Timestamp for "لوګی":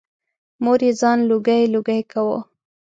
1.29-1.63, 1.73-2.01